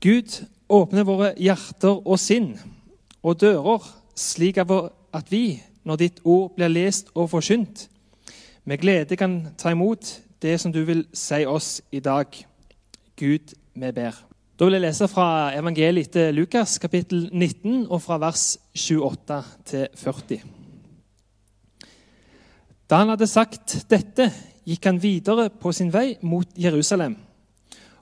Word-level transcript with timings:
Gud 0.00 0.44
åpner 0.70 1.06
våre 1.06 1.32
hjerter 1.40 2.04
og 2.06 2.20
sinn 2.22 2.52
og 3.24 3.40
dører, 3.40 3.82
slik 4.14 4.60
at 4.62 5.30
vi, 5.32 5.58
når 5.82 5.98
ditt 5.98 6.20
ord 6.22 6.52
blir 6.54 6.70
lest 6.70 7.10
og 7.14 7.32
forkynt, 7.32 7.88
med 8.68 8.78
glede 8.78 9.16
kan 9.18 9.40
ta 9.58 9.72
imot 9.72 10.20
det 10.42 10.58
som 10.60 10.72
du 10.72 10.84
vil 10.86 11.06
si 11.16 11.42
oss 11.48 11.80
i 11.90 12.00
dag. 12.04 12.26
Gud, 13.18 13.54
vi 13.74 13.92
ber. 13.92 14.14
Da 14.58 14.66
vil 14.66 14.76
jeg 14.76 14.84
lese 14.84 15.08
fra 15.10 15.50
evangeliet 15.54 16.12
til 16.14 16.34
Lukas, 16.34 16.78
kapittel 16.78 17.28
19, 17.32 17.86
og 17.90 18.02
fra 18.02 18.18
vers 18.22 18.58
28 18.74 19.42
til 19.64 19.86
40. 19.94 20.38
Da 22.90 23.02
han 23.02 23.10
hadde 23.12 23.26
sagt 23.26 23.80
dette, 23.90 24.30
gikk 24.66 24.84
han 24.84 25.02
videre 25.02 25.48
på 25.50 25.72
sin 25.72 25.90
vei 25.92 26.16
mot 26.22 26.48
Jerusalem. 26.58 27.16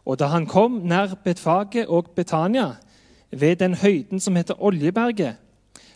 Og 0.06 0.18
da 0.18 0.26
han 0.26 0.46
kom 0.46 0.72
nær 0.84 1.14
Betfaget 1.24 1.86
og 1.86 2.10
Betania, 2.16 2.74
ved 3.32 3.56
den 3.56 3.74
høyden 3.74 4.20
som 4.20 4.36
heter 4.36 4.62
Oljeberget, 4.62 5.36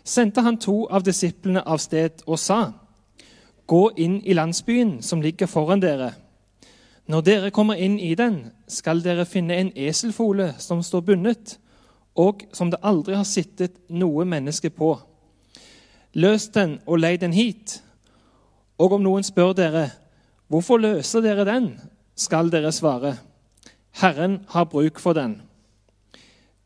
sendte 0.05 0.43
han 0.43 0.59
to 0.59 0.87
av 0.91 1.03
disiplene 1.03 1.69
av 1.69 1.79
sted 1.79 2.25
og 2.27 2.39
sa:" 2.39 2.73
Gå 3.67 3.91
inn 3.97 4.23
i 4.27 4.33
landsbyen 4.33 5.03
som 5.03 5.21
ligger 5.21 5.47
foran 5.47 5.81
dere. 5.81 6.13
Når 7.07 7.21
dere 7.21 7.51
kommer 7.51 7.75
inn 7.75 7.99
i 7.99 8.15
den, 8.15 8.51
skal 8.69 9.05
dere 9.05 9.25
finne 9.25 9.55
en 9.55 9.73
eselfole 9.77 10.55
som 10.59 10.83
står 10.83 11.01
bundet, 11.01 11.59
og 12.15 12.43
som 12.53 12.71
det 12.71 12.81
aldri 12.83 13.15
har 13.15 13.25
sittet 13.25 13.73
noe 13.89 14.25
menneske 14.25 14.71
på. 14.71 14.99
Løs 16.15 16.49
den 16.49 16.81
og 16.87 16.99
lei 16.99 17.17
den 17.17 17.33
hit. 17.33 17.83
Og 18.79 18.93
om 18.93 19.03
noen 19.03 19.23
spør 19.23 19.53
dere, 19.53 19.91
hvorfor 20.49 20.79
løser 20.79 21.21
dere 21.21 21.45
den, 21.45 21.81
skal 22.17 22.51
dere 22.51 22.73
svare, 22.73 23.17
Herren 23.91 24.45
har 24.49 24.65
bruk 24.65 24.99
for 24.99 25.13
den. 25.13 25.43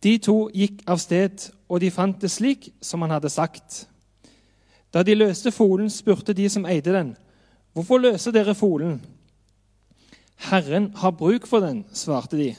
De 0.03 0.19
to 0.19 0.51
gikk 0.53 0.83
av 0.87 1.01
sted, 1.01 1.51
og 1.69 1.81
de 1.81 1.91
fant 1.91 2.21
det 2.21 2.31
slik 2.31 2.69
som 2.85 3.03
han 3.03 3.15
hadde 3.15 3.33
sagt. 3.33 3.87
Da 4.93 5.03
de 5.03 5.15
løste 5.17 5.51
folen, 5.51 5.91
spurte 5.91 6.37
de 6.37 6.49
som 6.49 6.67
eide 6.67 6.93
den, 6.93 7.15
hvorfor 7.73 7.99
løser 7.99 8.33
dere 8.33 8.55
folen? 8.55 9.01
Herren 10.37 10.93
har 10.97 11.17
bruk 11.17 11.47
for 11.47 11.65
den, 11.65 11.85
svarte 11.93 12.37
de. 12.37 12.53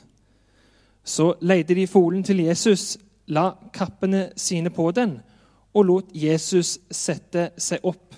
Så 1.04 1.36
leide 1.42 1.76
de 1.76 1.88
folen 1.88 2.24
til 2.24 2.42
Jesus, 2.42 2.98
la 3.28 3.52
kappene 3.74 4.32
sine 4.36 4.70
på 4.70 4.90
den 4.92 5.20
og 5.76 5.86
lot 5.86 6.12
Jesus 6.16 6.78
sette 6.92 7.50
seg 7.60 7.84
opp. 7.84 8.16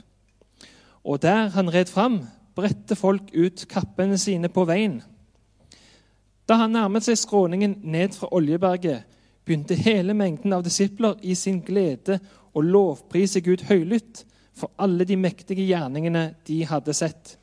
Og 1.08 1.22
der 1.24 1.50
han 1.56 1.72
red 1.74 1.90
fram, 1.90 2.22
bredte 2.56 2.96
folk 2.96 3.32
ut 3.34 3.66
kappene 3.70 4.18
sine 4.22 4.50
på 4.54 4.66
veien. 4.70 5.02
Da 6.48 6.56
han 6.62 6.72
nærmet 6.72 7.04
seg 7.04 7.20
skråningen 7.20 7.80
ned 7.84 8.16
fra 8.16 8.30
Oljeberget, 8.32 9.04
begynte 9.46 9.76
hele 9.80 10.16
mengden 10.16 10.54
av 10.56 10.64
disipler 10.64 11.20
i 11.24 11.36
sin 11.36 11.60
glede 11.64 12.20
å 12.56 12.64
lovprise 12.64 13.42
Gud 13.44 13.66
høylytt 13.68 14.24
for 14.58 14.72
alle 14.82 15.06
de 15.08 15.18
mektige 15.20 15.66
gjerningene 15.68 16.32
de 16.48 16.62
hadde 16.68 16.96
sett. 16.96 17.36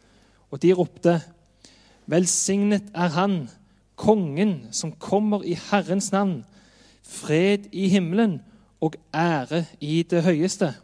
Og 0.51 0.61
de 0.63 0.73
ropte:" 0.73 1.21
Velsignet 2.07 2.91
er 2.95 3.09
Han, 3.09 3.49
Kongen, 3.97 4.67
som 4.73 4.93
kommer 4.93 5.45
i 5.45 5.55
Herrens 5.71 6.11
navn. 6.13 6.45
Fred 7.03 7.69
i 7.73 7.89
himmelen 7.89 8.41
og 8.81 8.97
ære 9.15 9.65
i 9.81 10.03
det 10.03 10.23
høyeste. 10.25 10.75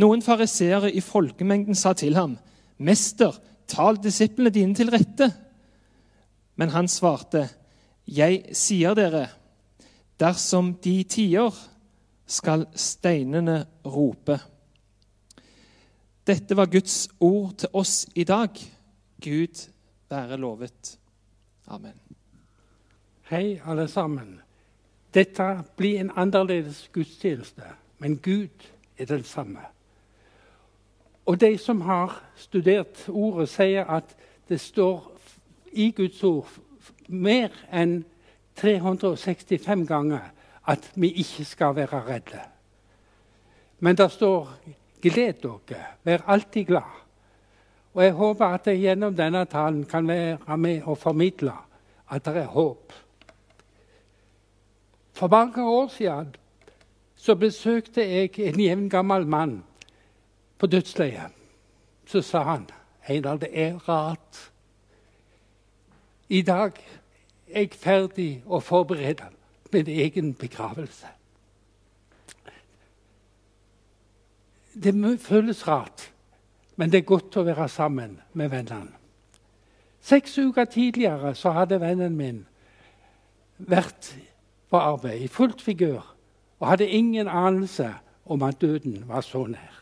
Noen 0.00 0.22
fariseere 0.22 0.90
i 0.92 1.00
folkemengden 1.00 1.74
sa 1.74 1.92
til 1.92 2.14
ham, 2.14 2.38
'Mester, 2.78 3.32
tal 3.68 3.96
disiplene 3.96 4.50
dine 4.50 4.74
til 4.74 4.90
rette.' 4.90 5.32
Men 6.60 6.68
han 6.68 6.88
svarte, 6.88 7.48
'Jeg 8.06 8.44
sier 8.52 8.94
dere, 8.94 9.28
dersom 10.20 10.74
de 10.74 11.04
tier, 11.04 11.54
skal 12.26 12.66
steinene 12.74 13.66
rope.' 13.84 14.40
Dette 16.26 16.56
var 16.56 16.66
Guds 16.66 17.08
ord 17.20 17.54
til 17.54 17.68
oss 17.72 18.06
i 18.14 18.24
dag. 18.24 18.48
Gud 19.24 19.70
være 20.10 20.36
lovet. 20.36 20.98
Amen. 21.66 21.96
Hei, 23.30 23.60
alle 23.64 23.88
sammen. 23.88 24.40
Dette 25.14 25.64
blir 25.76 26.00
en 26.00 26.12
annerledes 26.16 26.90
gudstjeneste, 26.92 27.62
men 27.98 28.18
Gud 28.18 28.68
er 28.98 29.04
den 29.04 29.24
samme. 29.24 29.60
Og 31.26 31.40
de 31.40 31.58
som 31.58 31.80
har 31.80 32.22
studert 32.36 33.08
ordet, 33.08 33.48
sier 33.48 33.84
at 33.84 34.16
det 34.48 34.60
står 34.60 35.09
i 35.72 35.90
Guds 35.90 36.22
ord 36.24 36.48
mer 37.08 37.54
enn 37.72 38.04
365 38.60 39.86
ganger 39.88 40.30
at 40.70 40.90
vi 40.94 41.12
ikke 41.22 41.44
skal 41.44 41.74
være 41.76 42.02
redde. 42.06 42.40
Men 43.80 43.96
det 43.96 44.10
står 44.12 44.48
'gled 45.02 45.32
dere', 45.42 45.96
vær 46.04 46.24
alltid 46.26 46.66
glad'. 46.66 47.00
Og 47.94 48.04
Jeg 48.04 48.12
håper 48.12 48.46
at 48.46 48.66
jeg 48.66 48.78
gjennom 48.78 49.16
denne 49.16 49.44
talen 49.44 49.84
kan 49.84 50.08
være 50.08 50.56
med 50.56 50.82
og 50.82 50.98
formidle 50.98 51.52
at 52.10 52.24
det 52.24 52.36
er 52.36 52.46
håp. 52.46 52.92
For 55.12 55.28
mange 55.28 55.64
år 55.64 55.88
siden 55.88 56.34
så 57.16 57.34
besøkte 57.34 58.00
jeg 58.00 58.38
en 58.38 58.60
jevngammel 58.60 59.26
mann 59.26 59.64
på 60.58 60.66
dødsleiet. 60.66 61.32
Så 62.06 62.22
sa 62.22 62.42
han 62.42 62.68
Einar, 63.08 63.36
det 63.36 63.48
er 63.52 63.88
rart 63.88 64.49
i 66.30 66.42
dag 66.42 66.76
er 67.50 67.64
jeg 67.64 67.74
ferdig 67.74 68.28
å 68.46 68.60
forberede 68.62 69.26
min 69.72 69.88
egen 69.90 70.34
begravelse. 70.38 71.08
Det 74.74 74.94
føles 75.20 75.66
rart, 75.66 76.12
men 76.76 76.92
det 76.92 77.02
er 77.02 77.08
godt 77.10 77.36
å 77.36 77.44
være 77.44 77.68
sammen 77.68 78.20
med 78.32 78.50
vennene. 78.50 78.94
Seks 80.00 80.38
uker 80.38 80.64
tidligere 80.64 81.34
så 81.34 81.50
hadde 81.52 81.80
vennen 81.82 82.14
min 82.16 82.44
vært 83.58 84.14
på 84.70 84.78
arbeid 84.78 85.26
i 85.26 85.28
fullt 85.28 85.60
figur 85.60 86.06
og 86.60 86.68
hadde 86.68 86.88
ingen 86.88 87.28
anelse 87.28 87.90
om 88.24 88.42
at 88.46 88.60
døden 88.60 89.02
var 89.08 89.20
så 89.26 89.44
nær. 89.50 89.76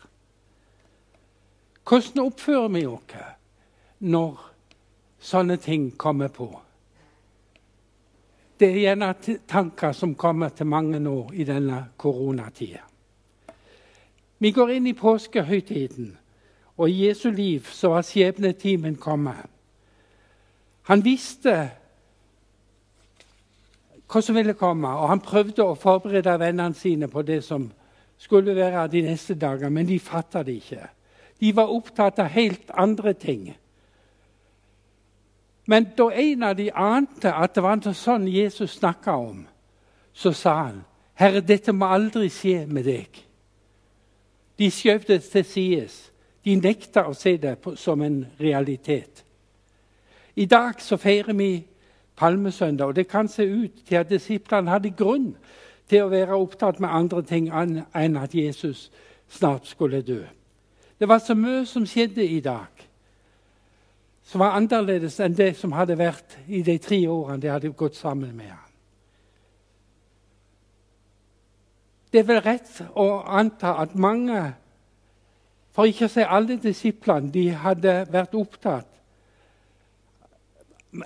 Hvordan 1.87 2.25
oppfører 2.25 2.67
vi 2.73 2.85
oss 2.85 3.15
når 3.99 4.48
sånne 5.19 5.57
ting 5.57 5.91
kommer 5.97 6.27
på. 6.27 6.49
Det 8.59 8.67
er 8.67 8.81
gjerne 8.81 9.13
tanker 9.47 9.93
som 9.95 10.15
kommer 10.19 10.49
til 10.51 10.67
mange 10.67 10.99
nå 10.99 11.29
i 11.33 11.45
denne 11.47 11.83
koronatida. 11.97 12.83
Vi 14.39 14.51
går 14.55 14.71
inn 14.71 14.87
i 14.87 14.95
påskehøytiden, 14.95 16.11
og 16.79 16.89
i 16.89 17.07
Jesu 17.07 17.29
liv 17.31 17.67
så 17.71 17.93
var 17.95 18.07
skjebnetimen 18.07 18.95
kommet. 18.99 19.47
Han 20.87 21.03
visste 21.03 21.55
hva 24.09 24.21
som 24.25 24.35
ville 24.35 24.55
komme, 24.57 24.89
og 24.89 25.11
han 25.11 25.21
prøvde 25.21 25.63
å 25.63 25.77
forberede 25.77 26.37
vennene 26.39 26.75
sine 26.75 27.07
på 27.11 27.21
det 27.27 27.43
som 27.45 27.67
skulle 28.19 28.55
være 28.55 28.87
de 28.91 29.03
neste 29.05 29.35
dager, 29.39 29.69
men 29.69 29.87
de 29.87 29.99
fatta 29.99 30.43
det 30.43 30.55
ikke. 30.63 30.87
De 31.39 31.51
var 31.55 31.71
opptatt 31.71 32.19
av 32.19 32.31
helt 32.33 32.71
andre 32.73 33.13
ting. 33.13 33.51
Men 35.69 35.91
da 35.97 36.09
en 36.09 36.43
av 36.43 36.55
de 36.57 36.71
ante 36.73 37.29
at 37.29 37.53
det 37.53 37.61
var 37.61 37.81
sånn 37.93 38.23
Jesus 38.27 38.79
snakka 38.79 39.13
om, 39.21 39.43
så 40.13 40.31
sa 40.33 40.53
han, 40.63 40.85
'Herre, 41.13 41.41
dette 41.41 41.71
må 41.71 41.85
aldri 41.85 42.29
skje 42.29 42.65
med 42.65 42.85
deg.' 42.85 43.25
De 44.57 44.71
skjøv 44.71 45.05
det 45.07 45.23
til 45.23 45.45
sides. 45.45 46.11
De 46.45 46.55
nekta 46.55 47.05
å 47.07 47.13
se 47.13 47.37
det 47.37 47.57
som 47.75 48.01
en 48.01 48.25
realitet. 48.39 49.23
I 50.35 50.45
dag 50.45 50.81
så 50.81 50.97
feirer 50.97 51.33
vi 51.33 51.67
palmesøndag, 52.15 52.87
og 52.87 52.95
det 52.95 53.07
kan 53.07 53.27
se 53.27 53.43
ut 53.43 53.85
til 53.87 53.95
at 53.95 54.09
disiplene 54.09 54.69
hadde 54.69 54.89
grunn 54.89 55.35
til 55.89 56.03
å 56.03 56.09
være 56.09 56.35
opptatt 56.35 56.79
med 56.79 56.89
andre 56.89 57.21
ting 57.21 57.51
enn 57.95 58.17
at 58.17 58.35
Jesus 58.35 58.91
snart 59.29 59.67
skulle 59.67 60.01
dø. 60.01 60.23
Det 60.99 61.07
var 61.07 61.19
så 61.19 61.35
mye 61.35 61.65
som 61.65 61.85
skjedde 61.85 62.25
i 62.25 62.39
dag 62.39 62.88
som 64.29 64.43
var 64.43 64.53
annerledes 64.59 65.17
enn 65.25 65.33
det 65.33 65.55
som 65.57 65.73
hadde 65.73 65.95
vært 65.97 66.35
i 66.45 66.61
de 66.61 66.75
tre 66.77 66.99
årene 67.09 67.41
de 67.41 67.49
hadde 67.49 67.71
gått 67.73 67.97
sammen 67.97 68.35
med 68.37 68.51
ham. 68.51 68.65
Det 72.13 72.21
er 72.21 72.27
vel 72.29 72.41
rett 72.45 72.75
å 72.97 73.07
anta 73.25 73.75
at 73.81 73.95
mange, 73.97 74.41
for 75.73 75.89
ikke 75.89 76.05
å 76.05 76.13
si 76.13 76.25
alle 76.25 76.57
disiplene, 76.61 77.29
de 77.33 77.47
hadde 77.53 77.95
vært 78.09 78.37
opptatt 78.37 78.89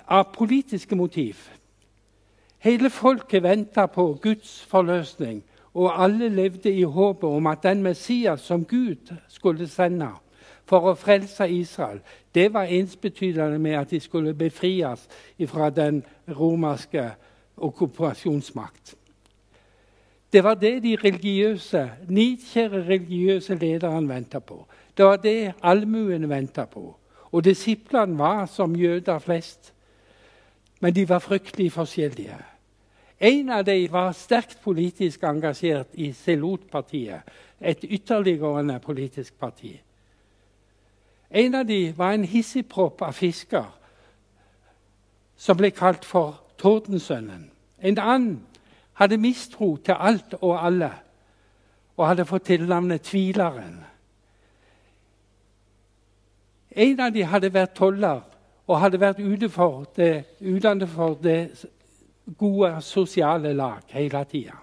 av 0.04 0.30
politiske 0.32 0.96
motiv. 0.96 1.40
Hele 2.64 2.88
folket 2.92 3.44
venta 3.44 3.86
på 3.92 4.06
Guds 4.20 4.62
forløsning, 4.68 5.42
og 5.76 5.92
alle 5.92 6.28
levde 6.32 6.72
i 6.72 6.84
håpet 6.84 7.28
om 7.28 7.48
at 7.50 7.64
den 7.64 7.82
Messias 7.84 8.44
som 8.44 8.64
Gud 8.64 9.12
skulle 9.28 9.68
sende, 9.68 10.12
for 10.64 10.90
å 10.90 10.94
frelse 10.96 11.48
Israel, 11.52 12.00
det 12.34 12.48
var 12.54 12.70
ensbetydende 12.72 13.58
med 13.58 13.78
at 13.78 13.90
de 13.90 14.00
skulle 14.00 14.34
befries 14.34 15.08
fra 15.48 15.70
den 15.70 16.02
romerske 16.28 17.10
okkupasjonsmakt. 17.56 18.94
Det 20.32 20.42
var 20.44 20.54
det 20.58 20.82
de 20.82 20.96
religiøse, 20.96 21.90
nidkjære 22.08 22.80
religiøse 22.88 23.54
lederne 23.54 24.08
venta 24.08 24.40
på. 24.40 24.64
Det 24.96 25.04
var 25.04 25.16
det 25.16 25.52
allmuen 25.62 26.28
venta 26.28 26.64
på. 26.64 26.96
Og 27.30 27.44
disiplene 27.44 28.18
var 28.18 28.46
som 28.46 28.74
jøder 28.76 29.18
flest. 29.18 29.72
Men 30.80 30.94
de 30.94 31.08
var 31.08 31.18
fryktelig 31.18 31.72
forskjellige. 31.72 32.38
En 33.20 33.50
av 33.50 33.64
dem 33.64 33.86
var 33.92 34.12
sterkt 34.12 34.58
politisk 34.62 35.22
engasjert 35.22 35.94
i 35.94 36.10
Selot-partiet, 36.12 37.22
et 37.60 37.84
ytterliggående 37.84 38.80
politisk 38.82 39.38
parti. 39.38 39.76
En 41.34 41.54
av 41.54 41.66
dem 41.66 41.94
var 41.98 42.14
en 42.14 42.24
hissigpropp 42.24 43.02
av 43.02 43.16
fisker 43.18 43.66
som 45.36 45.58
ble 45.58 45.72
kalt 45.74 46.04
for 46.06 46.38
Tordensønnen. 46.62 47.48
En 47.82 47.98
annen 47.98 48.36
hadde 49.00 49.18
mistro 49.18 49.74
til 49.82 49.98
alt 49.98 50.36
og 50.40 50.54
alle 50.54 50.92
og 51.96 52.06
hadde 52.06 52.26
fått 52.26 52.46
tilnavnet 52.52 53.02
Tvileren. 53.06 53.80
En 56.70 57.00
av 57.00 57.10
dem 57.14 57.30
hadde 57.30 57.52
vært 57.54 57.74
toller 57.78 58.22
og 58.66 58.80
hadde 58.80 59.00
vært 59.02 59.20
ute 59.22 59.50
for 59.50 59.84
det, 59.96 60.24
utenfor 60.40 61.18
det 61.22 61.66
gode 62.38 62.70
sosiale 62.82 63.52
lag 63.54 63.82
hele 63.94 64.24
tida. 64.30 64.56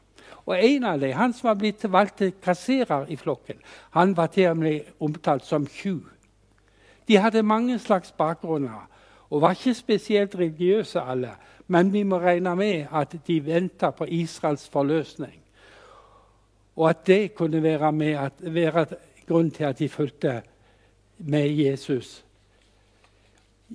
Og 0.45 0.55
en 0.57 0.87
av 0.89 0.99
dem, 0.99 1.13
han 1.15 1.33
som 1.33 1.51
var 1.51 1.59
blitt 1.59 1.83
valgt 1.91 2.17
til 2.17 2.33
kasserer 2.43 3.11
i 3.11 3.15
flokken, 3.15 3.59
han 3.91 4.15
var 4.17 4.31
til 4.33 4.49
og 4.49 4.57
med 4.57 4.89
omtalt 4.99 5.45
som 5.45 5.67
tjuv. 5.67 6.01
De 7.07 7.17
hadde 7.17 7.43
mange 7.43 7.79
slags 7.79 8.11
bakgrunner 8.11 8.87
og 9.31 9.41
var 9.41 9.55
ikke 9.55 9.73
spesielt 9.73 10.35
religiøse 10.35 11.01
alle. 11.01 11.31
Men 11.67 11.93
vi 11.93 12.03
må 12.03 12.19
regne 12.19 12.55
med 12.55 12.85
at 12.93 13.15
de 13.27 13.45
venta 13.45 13.89
på 13.89 14.05
Israels 14.05 14.69
forløsning. 14.69 15.39
Og 16.75 16.89
at 16.89 17.07
det 17.07 17.35
kunne 17.35 17.63
være, 17.63 17.91
med 17.91 18.11
at, 18.11 18.33
være 18.39 18.85
grunn 19.27 19.51
til 19.51 19.63
at 19.63 19.79
de 19.79 19.89
fulgte 19.89 20.41
med 21.17 21.49
Jesus. 21.49 22.23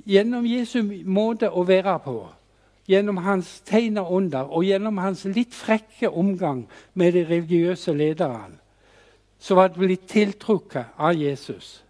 Gjennom 0.06 0.44
Jesu 0.46 0.82
måte 1.04 1.48
å 1.50 1.64
være 1.64 1.98
på, 2.04 2.18
gjennom 2.86 3.16
hans 3.24 3.60
tegn 3.64 3.96
og 3.98 4.12
under 4.12 4.52
og 4.52 4.64
gjennom 4.64 4.98
hans 4.98 5.24
litt 5.24 5.54
frekke 5.54 6.10
omgang 6.10 6.66
med 6.94 7.12
de 7.12 7.24
religiøse 7.24 7.94
lederne, 7.96 8.60
så 9.38 9.54
var 9.54 9.68
det 9.68 9.80
blitt 9.80 10.06
tiltrukket 10.08 10.96
av 10.98 11.16
Jesus 11.16 11.85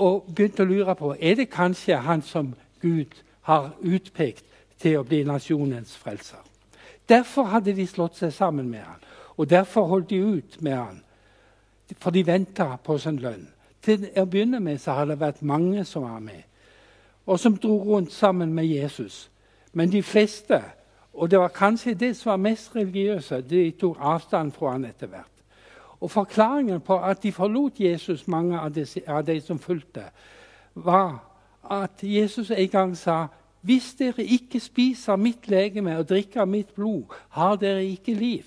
og 0.00 0.30
begynte 0.34 0.64
å 0.64 0.68
lure 0.68 0.94
på 0.96 1.12
er 1.20 1.36
det 1.36 1.50
kanskje 1.52 2.00
han 2.00 2.22
som 2.24 2.54
Gud 2.80 3.18
har 3.48 3.72
utpekt 3.80 4.44
til 4.80 4.98
å 4.98 5.04
bli 5.04 5.22
nasjonens 5.28 5.92
frelser. 6.00 6.40
Derfor 7.08 7.50
hadde 7.52 7.74
de 7.76 7.86
slått 7.86 8.16
seg 8.20 8.32
sammen 8.32 8.70
med 8.70 8.84
han, 8.86 9.00
og 9.36 9.50
derfor 9.50 9.88
holdt 9.90 10.10
de 10.10 10.20
ut 10.20 10.60
med 10.62 10.76
han. 10.76 11.00
For 11.98 12.14
de 12.14 12.22
venta 12.26 12.76
på 12.84 12.98
sin 12.98 13.18
lønn. 13.18 13.48
Til 13.82 14.06
å 14.20 14.26
begynne 14.28 14.60
med 14.60 14.78
så 14.80 14.94
har 14.94 15.08
det 15.08 15.18
vært 15.20 15.42
mange 15.42 15.84
som 15.88 16.04
var 16.04 16.20
med, 16.20 16.44
og 17.26 17.40
som 17.40 17.56
dro 17.58 17.78
rundt 17.84 18.12
sammen 18.12 18.52
med 18.54 18.68
Jesus. 18.68 19.28
Men 19.72 19.90
de 19.90 20.02
fleste, 20.02 20.62
og 21.12 21.30
det 21.30 21.40
var 21.40 21.52
kanskje 21.54 21.94
det 21.94 22.14
som 22.16 22.30
var 22.30 22.44
mest 22.44 22.76
religiøse, 22.76 23.40
de 23.40 23.70
tok 23.80 23.98
avstand 24.00 24.52
fra 24.52 24.76
han 24.76 24.84
etter 24.84 25.10
hvert. 25.10 25.39
Og 26.00 26.10
Forklaringen 26.10 26.80
på 26.80 26.98
at 26.98 27.22
de 27.22 27.32
forlot 27.32 27.80
Jesus, 27.80 28.28
mange 28.28 28.58
av 28.58 28.72
de, 28.74 28.86
av 29.06 29.26
de 29.26 29.40
som 29.40 29.58
fulgte, 29.58 30.04
var 30.74 31.18
at 31.70 32.02
Jesus 32.02 32.50
en 32.50 32.68
gang 32.68 32.96
sa 32.96 33.26
hvis 33.60 33.94
dere 33.98 34.24
ikke 34.24 34.60
spiser 34.60 35.16
mitt 35.20 35.48
legeme 35.48 35.98
og 35.98 36.08
drikker 36.08 36.44
mitt 36.48 36.72
blod, 36.74 37.12
har 37.36 37.56
dere 37.60 37.84
ikke 37.84 38.14
liv. 38.14 38.44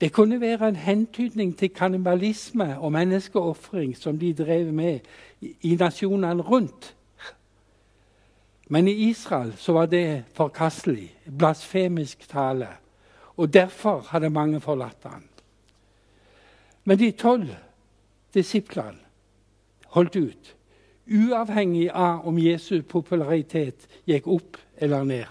Det 0.00 0.12
kunne 0.12 0.40
være 0.40 0.68
en 0.68 0.76
hentydning 0.76 1.58
til 1.58 1.70
kannibalisme 1.70 2.78
og 2.78 2.92
menneskeofring 2.92 3.96
som 3.96 4.18
de 4.18 4.34
drev 4.34 4.72
med 4.72 5.00
i 5.40 5.76
nasjonene 5.76 6.42
rundt. 6.42 6.94
Men 8.68 8.88
i 8.88 8.92
Israel 9.10 9.54
var 9.68 9.86
det 9.86 10.24
forkastelig, 10.34 11.14
blasfemisk 11.38 12.28
tale. 12.28 12.68
Og 13.36 13.54
derfor 13.54 14.00
hadde 14.08 14.30
mange 14.30 14.60
forlatt 14.60 14.98
han. 15.04 15.22
Men 16.84 16.98
de 16.98 17.12
tolv 17.12 17.54
disiplene 18.34 19.00
holdt 19.94 20.16
ut, 20.16 20.50
uavhengig 21.06 21.88
av 21.90 22.26
om 22.28 22.38
Jesu 22.38 22.82
popularitet 22.82 23.86
gikk 24.08 24.26
opp 24.26 24.58
eller 24.82 25.04
ned. 25.04 25.26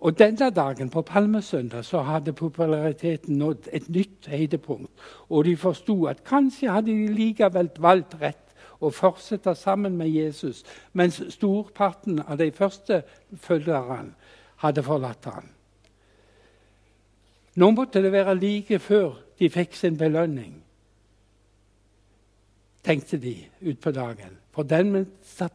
Og 0.00 0.18
Denne 0.18 0.50
dagen, 0.50 0.90
på 0.90 1.02
Palmesøndag, 1.02 1.84
så 1.84 2.02
hadde 2.04 2.32
populariteten 2.36 3.38
nådd 3.38 3.68
et 3.72 3.88
nytt 3.88 4.28
høydepunkt. 4.28 4.92
Og 5.28 5.44
de 5.44 5.56
forsto 5.56 6.04
at 6.06 6.24
kanskje 6.24 6.70
hadde 6.70 6.92
de 6.92 7.14
likevel 7.16 7.70
valgt 7.80 8.14
rett 8.20 8.54
å 8.78 8.92
fortsette 8.92 9.54
sammen 9.56 9.96
med 9.96 10.12
Jesus, 10.12 10.62
mens 10.92 11.22
storparten 11.32 12.20
av 12.20 12.36
de 12.38 12.50
første 12.52 13.02
følgerne 13.40 14.12
hadde 14.62 14.84
forlatt 14.84 15.24
ham. 15.24 15.48
Nå 17.56 17.70
måtte 17.72 18.02
det 18.04 18.12
være 18.12 18.36
like 18.36 18.78
før 18.78 19.16
de 19.38 19.50
fikk 19.50 19.74
sin 19.76 19.98
belønning, 19.98 20.62
tenkte 22.84 23.18
de 23.18 23.34
utpå 23.60 23.90
dagen. 23.90 24.38
For 24.54 24.62
den 24.62 25.06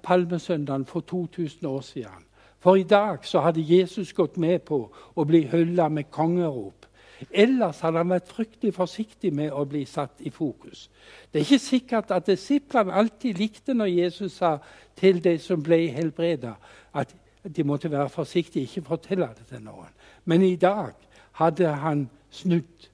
palmesøndagen 0.04 0.86
for 0.86 1.00
2000 1.00 1.66
år 1.66 1.81
siden. 1.81 2.28
For 2.60 2.75
i 2.75 2.83
dag 2.83 3.25
så 3.25 3.39
hadde 3.39 3.66
Jesus 3.66 4.13
gått 4.13 4.38
med 4.38 4.60
på 4.68 4.83
å 5.16 5.24
bli 5.25 5.48
hylla 5.50 5.88
med 5.89 6.12
kongerop. 6.13 6.86
Ellers 7.31 7.80
hadde 7.81 8.01
han 8.01 8.13
vært 8.13 8.30
fryktelig 8.30 8.74
forsiktig 8.75 9.31
med 9.33 9.54
å 9.54 9.63
bli 9.66 9.81
satt 9.86 10.22
i 10.25 10.30
fokus. 10.30 10.89
Det 11.31 11.39
er 11.39 11.45
ikke 11.45 11.60
sikkert 11.63 12.13
at 12.13 12.30
disiplene 12.30 12.94
alltid 12.94 13.42
likte 13.42 13.74
når 13.74 13.94
Jesus 13.94 14.38
sa 14.38 14.57
til 14.98 15.22
de 15.24 15.38
som 15.42 15.62
ble 15.63 15.88
helbreda, 15.94 16.56
at 16.94 17.13
de 17.42 17.63
måtte 17.66 17.92
være 17.92 18.10
forsiktige, 18.10 18.63
ikke 18.63 18.89
fortelle 18.89 19.30
det 19.38 19.48
til 19.50 19.63
noen. 19.66 19.89
Men 20.25 20.45
i 20.45 20.56
dag 20.56 20.94
hadde 21.42 21.74
han 21.81 22.10
snudd 22.30 22.91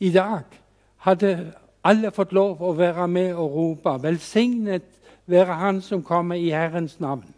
i 0.00 0.10
dag 0.10 0.44
hadde 0.96 1.52
alle 1.84 2.10
fått 2.10 2.32
lov 2.32 2.62
å 2.62 2.72
være 2.76 3.08
med 3.08 3.34
og 3.34 3.54
rope 3.54 3.98
'Velsignet 4.02 4.82
være 5.26 5.54
Han 5.54 5.82
som 5.82 6.02
kommer 6.02 6.34
i 6.34 6.50
Herrens 6.50 7.00
navn'. 7.00 7.34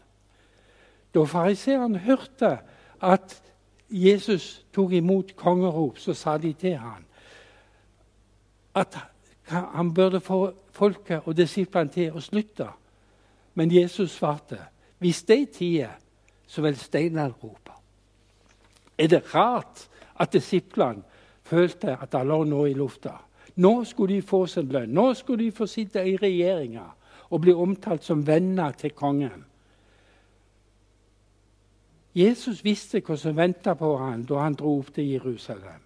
Da 1.15 1.25
fariseeren 1.25 1.97
hørte 1.97 2.59
at 3.01 3.43
Jesus 3.91 4.65
tok 4.73 4.93
imot 4.93 5.37
kongerop, 5.37 5.99
så 5.99 6.15
sa 6.15 6.39
de 6.39 6.53
til 6.53 6.77
han 6.77 7.05
at 8.75 8.99
han 9.47 9.95
burde 9.95 10.21
få 10.21 10.53
folket 10.73 11.21
og 11.25 11.37
disiplene 11.37 11.91
til 11.91 12.13
å 12.13 12.21
slutte. 12.21 12.67
Men 13.55 13.71
Jesus 13.71 14.11
svarte, 14.11 14.59
'Hvis 14.99 15.23
de 15.23 15.47
tier, 15.47 15.91
så 16.47 16.63
vil 16.63 16.77
steinene 16.77 17.35
rope.' 17.43 17.73
Er 18.99 19.07
det 19.07 19.35
rart 19.35 19.89
at 20.21 20.33
disiplene 20.33 21.03
følte 21.45 21.97
at 22.01 22.13
det 22.13 22.27
lå 22.27 22.65
i 22.67 22.75
lufta. 22.75 23.17
Nå 23.57 23.85
skulle 23.85 24.15
de 24.15 24.23
få 24.23 24.47
sin 24.47 24.69
lønn. 24.69 24.95
Nå 24.95 25.15
skulle 25.15 25.45
de 25.45 25.53
få 25.53 25.67
sitte 25.67 26.05
i 26.09 26.17
regjeringa 26.17 26.85
og 27.31 27.41
bli 27.41 27.53
omtalt 27.53 28.05
som 28.05 28.27
venner 28.27 28.73
til 28.73 28.91
kongen. 28.91 29.45
Jesus 32.15 32.65
visste 32.65 33.01
hva 33.01 33.17
som 33.17 33.37
venta 33.37 33.75
på 33.75 33.95
ham 33.97 34.27
da 34.29 34.43
han 34.45 34.57
dro 34.57 34.79
opp 34.79 34.93
til 34.95 35.15
Jerusalem. 35.15 35.81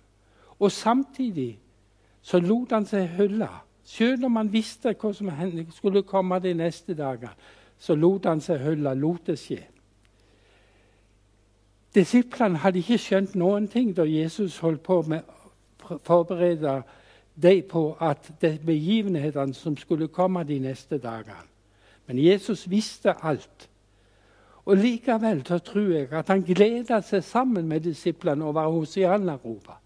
Og 0.58 0.72
samtidig 0.72 1.58
så 2.22 2.40
lot 2.42 2.72
han 2.74 2.86
seg 2.86 3.06
hylle. 3.18 3.48
Selv 3.86 4.26
om 4.26 4.36
han 4.36 4.50
visste 4.50 4.96
hva 4.98 5.12
som 5.14 5.30
skulle 5.70 6.02
komme 6.02 6.40
de 6.42 6.54
neste 6.54 6.94
dagene, 6.98 7.30
så 7.78 7.94
lot 7.94 8.26
han 8.26 8.40
seg 8.40 8.64
hylle, 8.64 8.94
lot 8.94 9.26
det 9.26 9.38
skje. 9.38 9.60
Disiplene 11.94 12.58
hadde 12.60 12.82
ikke 12.82 12.98
skjønt 13.00 13.36
noen 13.38 13.68
ting 13.72 13.94
da 13.96 14.04
Jesus 14.04 14.58
holdt 14.58 14.82
på 14.84 14.98
med 15.08 15.22
forberede 16.04 16.82
dem 17.42 17.62
på 17.70 17.96
at 18.00 18.32
det 18.40 18.60
begivenhetene 18.66 19.54
som 19.54 19.76
skulle 19.76 20.08
komme 20.08 20.44
de 20.44 20.58
neste 20.58 20.98
dagene. 20.98 21.46
Men 22.06 22.18
Jesus 22.18 22.70
visste 22.70 23.14
alt. 23.24 23.68
Og 24.64 24.76
Likevel 24.76 25.46
så 25.46 25.58
tror 25.58 25.92
jeg 25.92 26.12
at 26.12 26.28
han 26.28 26.42
gleda 26.42 27.00
seg 27.00 27.24
sammen 27.24 27.68
med 27.68 27.80
disiplene 27.80 28.44
over 28.44 28.66
Hosianna-ropa. 28.66 29.78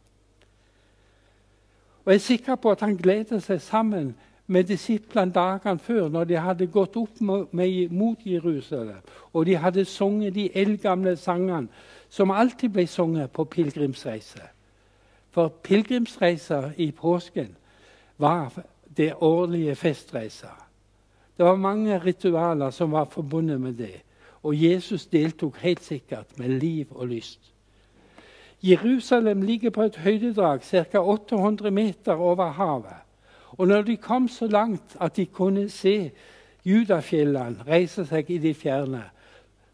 Og 2.04 2.12
jeg 2.12 2.14
er 2.14 2.25
sikker 2.25 2.57
på 2.57 2.71
at 2.71 2.80
han 2.80 2.97
gleda 2.97 3.40
seg 3.40 3.61
sammen 3.61 4.14
med 4.47 4.64
disiplene 4.64 5.33
dagene 5.33 5.78
før, 5.78 6.09
når 6.09 6.25
de 6.25 6.37
hadde 6.37 6.66
gått 6.66 6.97
opp 6.97 7.21
mot 7.21 8.25
Jerusalem, 8.26 9.02
og 9.33 9.47
de 9.47 9.57
hadde 9.57 9.85
sunget 9.85 10.35
de 10.35 10.49
eldgamle 10.54 11.16
sangene 11.16 11.69
som 12.09 12.30
alltid 12.30 12.73
ble 12.75 12.87
sunget 12.87 13.30
på 13.30 13.45
pilegrimsreise. 13.45 14.42
For 15.30 15.49
pilegrimsreiser 15.49 16.70
i 16.76 16.90
påsken 16.90 17.56
var 18.18 18.52
det 18.96 19.14
årlige 19.20 19.75
festreiser. 19.75 20.66
Det 21.37 21.44
var 21.44 21.56
mange 21.56 21.99
ritualer 21.99 22.70
som 22.70 22.92
var 22.92 23.04
forbundet 23.04 23.60
med 23.60 23.72
det. 23.72 24.02
Og 24.42 24.62
Jesus 24.62 25.06
deltok 25.06 25.56
helt 25.56 25.84
sikkert 25.84 26.38
med 26.38 26.49
liv 26.49 26.87
og 26.90 27.06
lyst. 27.08 27.40
Jerusalem 28.62 29.42
ligger 29.42 29.70
på 29.70 29.82
et 29.82 29.96
høydedrag 29.96 30.62
ca. 30.62 30.99
800 30.99 31.70
meter 31.70 32.12
over 32.12 32.50
havet. 32.50 32.96
Og 33.50 33.68
når 33.68 33.82
de 33.82 33.96
kom 33.96 34.28
så 34.28 34.46
langt 34.46 34.96
at 35.00 35.16
de 35.16 35.26
kunne 35.26 35.68
se 35.68 36.10
Judafjellene 36.64 37.64
reise 37.66 38.04
seg 38.06 38.30
i 38.30 38.38
de 38.38 38.54
fjerne, 38.54 39.02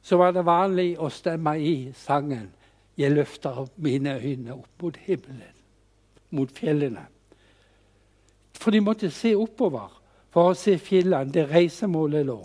så 0.03 0.17
var 0.17 0.31
det 0.31 0.45
vanlig 0.47 0.93
å 1.03 1.09
stemme 1.11 1.57
i 1.59 1.91
sangen 1.95 2.53
'Jeg 2.97 3.13
løfter 3.13 3.67
mine 3.77 4.21
øyne 4.23 4.55
opp 4.55 4.83
mot 4.83 4.97
himmelen', 4.97 5.57
mot 6.31 6.51
fjellene. 6.51 7.07
For 8.55 8.71
de 8.71 8.81
måtte 8.81 9.11
se 9.11 9.35
oppover 9.37 10.03
for 10.31 10.51
å 10.51 10.55
se 10.55 10.79
fjellene 10.79 11.33
der 11.33 11.51
reisemålet 11.53 12.27
lå. 12.27 12.41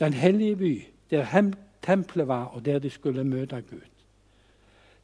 Den 0.00 0.12
hellige 0.12 0.56
by, 0.56 0.74
der 1.10 1.52
tempelet 1.82 2.28
var, 2.28 2.44
og 2.44 2.64
der 2.64 2.78
de 2.78 2.90
skulle 2.90 3.24
møte 3.24 3.62
Gud. 3.70 3.88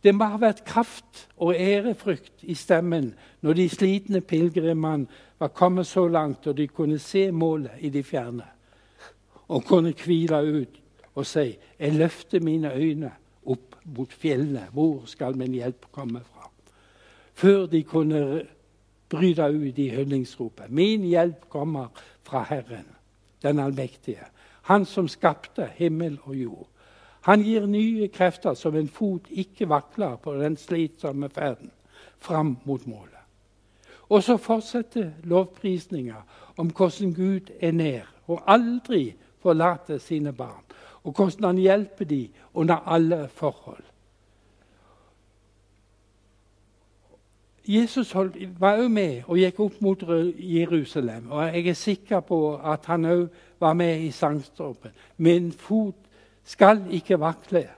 Det 0.02 0.14
må 0.14 0.28
ha 0.30 0.38
vært 0.38 0.62
kraft 0.64 1.24
og 1.36 1.56
ærefrykt 1.58 2.44
i 2.46 2.54
stemmen 2.54 3.10
når 3.42 3.58
de 3.58 3.68
slitne 3.68 4.20
pilegrimene 4.20 5.08
var 5.38 5.50
kommet 5.54 5.86
så 5.86 6.06
langt 6.08 6.46
og 6.46 6.56
de 6.56 6.68
kunne 6.70 6.98
se 7.02 7.30
målet 7.34 7.80
i 7.80 7.90
de 7.90 8.02
fjerne, 8.02 8.46
og 9.48 9.64
kunne 9.64 9.92
hvile 9.92 10.42
ut 10.60 10.80
og 11.14 11.26
si 11.26 11.58
'Jeg 11.78 11.92
løfter 11.92 12.40
mine 12.40 12.74
øyne 12.74 13.10
opp 13.48 13.76
mot 13.84 14.12
fjellene. 14.12 14.68
Hvor 14.72 15.06
skal 15.06 15.36
min 15.36 15.56
hjelp 15.56 15.86
komme 15.92 16.20
fra?' 16.20 16.50
Før 17.34 17.66
de 17.66 17.82
kunne 17.82 18.42
bryte 19.08 19.42
ut 19.42 19.78
i 19.78 19.88
hyllingsropet. 19.88 20.70
'Min 20.70 21.04
hjelp 21.04 21.48
kommer 21.48 21.88
fra 22.22 22.42
Herren, 22.42 22.86
den 23.42 23.58
allmektige, 23.58 24.24
Han 24.62 24.84
som 24.84 25.08
skapte 25.08 25.70
himmel 25.74 26.18
og 26.24 26.34
jord.' 26.36 26.68
Han 27.20 27.42
gir 27.42 27.66
nye 27.66 28.08
krefter 28.08 28.54
som 28.54 28.76
en 28.76 28.88
fot 28.88 29.26
ikke 29.30 29.68
vakler 29.68 30.16
på 30.16 30.34
den 30.34 30.56
slitsomme 30.56 31.28
ferden 31.28 31.70
fram 32.18 32.56
mot 32.64 32.86
målet. 32.86 33.18
Og 34.08 34.22
så 34.22 34.36
fortsetter 34.36 35.10
lovprisninga 35.24 36.22
om 36.56 36.70
hvordan 36.70 37.14
Gud 37.14 37.50
er 37.60 37.72
nær 37.72 38.06
og 38.26 38.42
aldri 38.46 39.14
forlater 39.42 39.98
sine 39.98 40.32
barn, 40.32 40.64
og 41.04 41.12
hvordan 41.12 41.44
han 41.44 41.58
hjelper 41.58 42.04
dem 42.04 42.28
under 42.54 42.74
alle 42.74 43.28
forhold. 43.28 43.84
Jesus 47.68 48.14
var 48.14 48.78
òg 48.80 48.88
med 48.88 49.26
og 49.28 49.36
gikk 49.36 49.58
opp 49.60 49.80
mot 49.84 50.02
Jerusalem. 50.40 51.26
Og 51.30 51.42
jeg 51.52 51.68
er 51.68 51.76
sikker 51.76 52.20
på 52.24 52.56
at 52.56 52.86
han 52.88 53.04
òg 53.04 53.26
var 53.60 53.74
med 53.76 54.00
i 54.06 54.10
sangstroppen. 54.10 54.90
Min 55.16 55.52
fot 55.52 55.94
skal 56.44 56.80
ikke 56.90 57.20
vakle, 57.20 57.68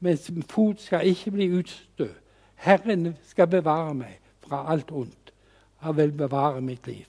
min 0.00 0.42
fot 0.48 0.80
skal 0.80 1.06
ikke 1.06 1.30
bli 1.30 1.48
utstø. 1.58 2.10
Herren 2.54 3.14
skal 3.24 3.48
bevare 3.48 3.94
meg 3.94 4.18
fra 4.44 4.66
alt 4.72 4.92
ondt. 4.92 5.32
Han 5.80 5.96
vil 5.96 6.12
bevare 6.12 6.60
mitt 6.60 6.86
liv. 6.86 7.06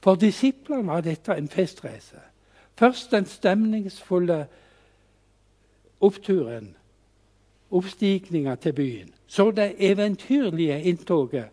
For 0.00 0.14
disiplene 0.14 0.86
var 0.86 1.00
dette 1.00 1.34
en 1.34 1.48
festreise. 1.48 2.20
Først 2.76 3.10
den 3.10 3.24
stemningsfulle 3.24 4.46
oppturen, 6.00 6.76
oppstigninga 7.70 8.54
til 8.54 8.72
byen. 8.72 9.14
Så 9.26 9.50
det 9.50 9.74
eventyrlige 9.78 10.82
inntoget 10.82 11.48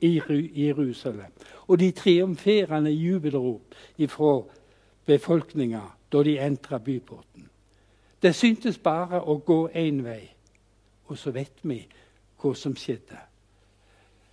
i 0.00 0.20
Jerusalem 0.56 1.32
og 1.66 1.80
de 1.80 1.90
triumferende 1.90 2.90
jubelrop 2.90 3.60
fra 4.08 4.42
befolkninga 5.06 5.80
da 6.12 6.22
de 6.22 6.38
entra 6.40 6.78
byporten. 6.78 7.48
Det 8.22 8.34
syntes 8.34 8.78
bare 8.78 9.20
å 9.20 9.36
gå 9.36 9.68
én 9.68 10.00
vei, 10.04 10.30
og 11.06 11.18
så 11.18 11.30
vet 11.30 11.60
vi 11.62 11.82
hva 12.40 12.54
som 12.56 12.76
skjedde. 12.76 13.18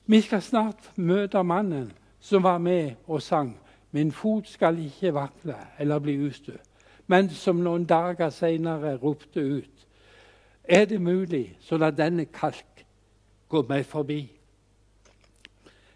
Vi 0.06 0.22
skal 0.22 0.42
snart 0.42 0.92
møte 0.96 1.44
mannen 1.44 1.92
som 2.20 2.44
var 2.44 2.58
med 2.58 2.96
og 3.08 3.22
sang 3.22 3.58
'Min 3.92 4.12
fot 4.12 4.48
skal 4.48 4.80
ikke 4.80 5.14
vakle 5.14 5.56
eller 5.80 6.00
bli 6.00 6.28
ustø', 6.28 6.58
men 7.08 7.30
som 7.30 7.56
noen 7.56 7.86
dager 7.86 8.30
seinere 8.30 8.98
ropte 8.98 9.42
ut 9.42 9.88
'Er 10.64 10.86
det 10.86 11.02
mulig, 11.02 11.58
så 11.60 11.78
la 11.78 11.92
denne 11.92 12.26
kalk 12.26 12.86
gå 13.50 13.66
meg 13.70 13.86
forbi. 13.86 14.32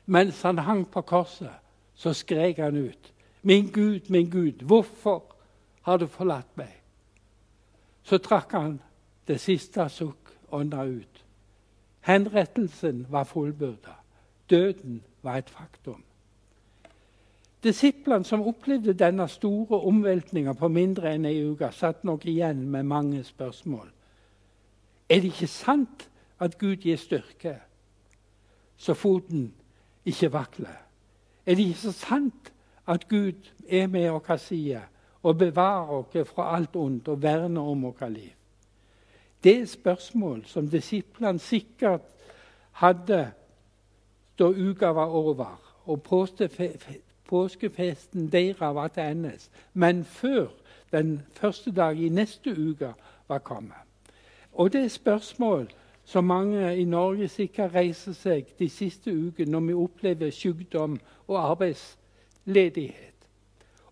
Mens 0.05 0.41
han 0.41 0.57
hang 0.57 0.91
på 0.91 1.01
korset, 1.01 1.53
så 1.95 2.13
skrek 2.13 2.57
han 2.57 2.75
ut. 2.77 3.13
Min 3.41 3.71
Gud, 3.71 4.09
min 4.09 4.29
Gud, 4.29 4.61
hvorfor 4.61 5.35
har 5.81 5.97
du 5.97 6.07
forlatt 6.07 6.57
meg? 6.57 6.81
Så 8.03 8.17
trakk 8.17 8.51
han 8.51 8.81
det 9.27 9.39
siste 9.41 9.89
sukk 9.89 10.33
ånda 10.51 10.83
ut. 10.83 11.25
Henrettelsen 12.05 13.05
var 13.09 13.23
fullbyrda. 13.23 13.95
Døden 14.49 15.03
var 15.21 15.37
et 15.37 15.49
faktum. 15.49 16.03
Disiplene 17.65 18.25
som 18.25 18.43
opplevde 18.45 18.93
denne 18.93 19.25
store 19.27 19.79
omveltninga 19.89 20.53
på 20.53 20.67
mindre 20.69 21.15
enn 21.15 21.25
ei 21.25 21.39
uke, 21.47 21.71
satt 21.73 22.03
nok 22.05 22.27
igjen 22.29 22.67
med 22.69 22.85
mange 22.85 23.23
spørsmål. 23.25 23.87
Er 25.09 25.21
det 25.21 25.31
ikke 25.33 25.49
sant 25.49 26.05
at 26.39 26.59
Gud 26.61 26.83
gir 26.85 26.99
styrke, 27.01 27.55
så 28.77 28.93
foten 28.93 29.47
ikke 30.05 30.29
vakler? 30.33 30.77
Er 31.45 31.55
det 31.55 31.65
ikke 31.71 31.87
så 31.87 31.91
sant 31.97 32.51
at 32.85 33.07
Gud 33.09 33.49
er 33.67 33.87
med 33.87 34.11
vår 34.11 34.37
side 34.37 34.81
og 35.23 35.37
bevarer 35.37 36.03
oss 36.03 36.29
fra 36.29 36.51
alt 36.55 36.75
ondt 36.75 37.07
og 37.09 37.21
verner 37.21 37.61
om 37.61 37.87
vårt 37.89 38.05
liv? 38.13 38.33
Det 39.43 39.59
er 39.61 39.65
spørsmål 39.65 40.45
som 40.45 40.69
disiplene 40.69 41.39
sikkert 41.39 42.05
hadde 42.81 43.31
da 44.37 44.47
uka 44.53 44.93
var 44.93 45.13
over 45.17 45.57
og 45.85 46.01
påskefesten 47.27 48.31
deres 48.31 48.59
var 48.59 48.87
til 48.87 49.03
endes, 49.03 49.49
men 49.73 50.03
før 50.03 50.47
den 50.91 51.21
første 51.31 51.71
dag 51.71 51.97
i 51.99 52.09
neste 52.09 52.51
uke 52.51 52.93
var 53.27 53.37
kommet. 53.37 53.81
Og 54.53 54.73
det 54.73 54.83
er 54.83 54.87
spørsmål 54.87 55.69
som 56.05 56.23
mange 56.23 56.77
i 56.77 56.83
Norge 56.85 57.27
sikkert 57.27 57.73
reiser 57.73 58.13
seg 58.13 58.45
de 58.59 58.69
siste 58.69 59.11
ukene 59.11 59.51
når 59.51 59.59
vi 59.59 59.73
opplever 59.73 60.29
sykdom 60.31 60.99
og 61.27 61.49
arbeidsledighet. 61.49 63.15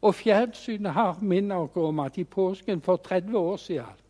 Og 0.02 0.16
Fjernsynet 0.16 0.94
har 0.94 1.18
minnet 1.22 1.78
om 1.78 2.00
at 2.00 2.18
i 2.18 2.24
påsken 2.24 2.82
for 2.82 2.96
30 2.96 3.38
år 3.38 3.58
siden 3.58 4.02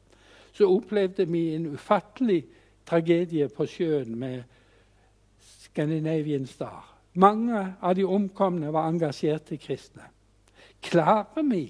så 0.53 0.69
opplevde 0.69 1.27
vi 1.27 1.55
en 1.55 1.65
ufattelig 1.73 2.45
tragedie 2.85 3.47
på 3.49 3.65
sjøen 3.65 4.19
med 4.19 4.43
Scandinavian 5.41 6.45
Star. 6.45 6.92
Mange 7.13 7.75
av 7.81 7.95
de 7.95 8.05
omkomne 8.05 8.71
var 8.73 8.89
engasjerte 8.89 9.57
kristne. 9.61 10.07
Klarer 10.83 11.45
vi 11.49 11.65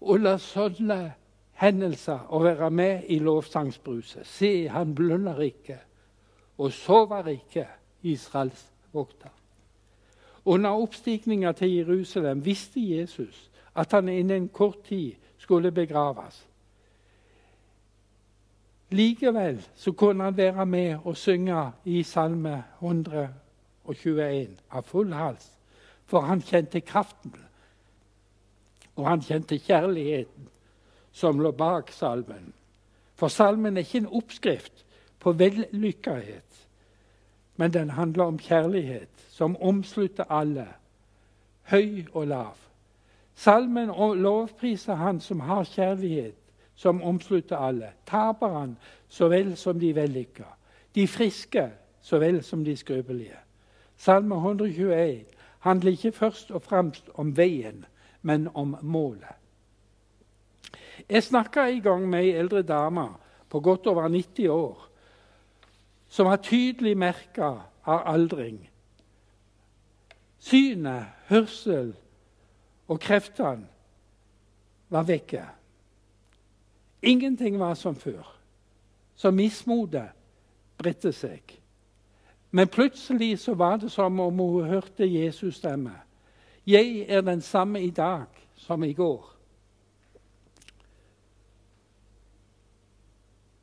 å 0.00 0.16
la 0.18 0.36
sånne 0.42 1.00
hendelser 1.60 2.26
å 2.32 2.40
være 2.42 2.70
med 2.70 3.10
i 3.12 3.20
lovsangsbruset. 3.22 4.26
Se, 4.26 4.68
han 4.68 4.94
blunder 4.94 5.40
ikke, 5.44 5.78
og 6.58 6.72
sover 6.72 7.30
ikke, 7.34 7.66
Israels 8.02 8.64
vokter. 8.92 9.30
Under 10.44 10.70
oppstigninga 10.70 11.52
til 11.52 11.74
Jerusalem 11.76 12.44
visste 12.44 12.80
Jesus 12.80 13.50
at 13.76 13.92
han 13.92 14.08
innen 14.08 14.48
kort 14.48 14.82
tid 14.88 15.12
skulle 15.38 15.70
begraves. 15.72 16.46
Likevel 18.90 19.60
så 19.76 19.92
kunne 19.92 20.24
han 20.24 20.36
være 20.36 20.66
med 20.66 20.96
og 21.04 21.16
synge 21.16 21.70
i 21.84 22.02
Salme 22.02 22.64
121 23.92 24.60
av 24.70 24.82
full 24.82 25.12
hals, 25.12 25.50
for 26.06 26.20
han 26.20 26.42
kjente 26.42 26.80
kraften, 26.80 27.34
og 28.96 29.06
han 29.08 29.22
kjente 29.22 29.58
kjærligheten 29.58 30.48
som 31.12 31.40
lå 31.40 31.52
bak 31.52 31.92
salmen. 31.92 32.52
For 33.14 33.28
salmen 33.28 33.76
er 33.76 33.84
ikke 33.84 33.98
en 34.04 34.12
oppskrift 34.20 34.84
på 35.20 35.32
vellykkethet, 35.32 36.66
men 37.56 37.72
den 37.72 37.90
handler 37.90 38.24
om 38.24 38.38
kjærlighet 38.38 39.26
som 39.30 39.56
omslutter 39.56 40.24
alle, 40.30 40.66
høy 41.70 42.06
og 42.12 42.26
lav. 42.26 42.56
Salmen 43.34 43.88
lovpriser 44.20 44.94
Han 44.94 45.20
som 45.20 45.40
har 45.40 45.64
kjærlighet 45.64 46.36
som 46.76 47.02
omslutter 47.02 47.56
alle. 47.56 47.92
Taperne 48.06 48.76
så 49.08 49.28
vel 49.28 49.56
som 49.56 49.80
de 49.80 49.94
vellykka. 49.94 50.44
De 50.94 51.06
friske 51.08 51.70
så 52.02 52.18
vel 52.18 52.42
som 52.44 52.64
de 52.64 52.76
skrøpelige. 52.76 53.36
Salme 54.00 54.34
121 54.34 55.24
handler 55.60 55.92
ikke 55.92 56.12
først 56.12 56.50
og 56.50 56.62
fremst 56.64 57.10
om 57.20 57.34
veien, 57.36 57.84
men 58.22 58.48
om 58.54 58.76
målet. 58.82 59.36
Jeg 61.08 61.22
snakka 61.22 61.66
en 61.68 61.82
gang 61.82 62.08
med 62.08 62.24
ei 62.24 62.32
eldre 62.40 62.62
dame 62.62 63.08
på 63.48 63.60
godt 63.60 63.86
over 63.86 64.08
90 64.08 64.48
år 64.48 64.86
som 66.08 66.26
var 66.26 66.40
tydelig 66.42 66.96
merka 66.98 67.52
av 67.86 68.02
aldring. 68.08 68.58
Synet, 70.40 71.12
hørsel 71.28 71.92
og 72.88 73.00
kreftene 73.00 73.68
var 74.88 75.06
vekke. 75.06 75.44
Ingenting 77.02 77.60
var 77.60 77.74
som 77.74 77.94
før. 77.94 78.24
Så 79.14 79.30
mismotet 79.30 80.10
bredte 80.80 81.12
seg. 81.12 81.59
Men 82.50 82.68
plutselig 82.68 83.38
så 83.38 83.54
var 83.54 83.76
det 83.76 83.90
som 83.90 84.20
om 84.20 84.38
hun 84.38 84.64
hørte 84.64 85.06
Jesus 85.06 85.56
stemme. 85.56 85.92
Jeg 86.66 87.06
er 87.08 87.20
den 87.20 87.40
samme 87.40 87.82
i 87.82 87.90
dag 87.90 88.26
som 88.54 88.84
i 88.84 88.92
går. 88.92 89.36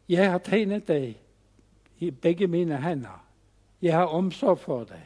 Jeg 0.09 0.31
har 0.31 0.39
tegnet 0.39 0.87
deg 0.87 1.17
i 1.99 2.11
begge 2.11 2.47
mine 2.47 2.77
hender. 2.81 3.23
Jeg 3.81 3.93
har 3.93 4.05
omsorg 4.15 4.59
for 4.59 4.83
deg. 4.87 5.03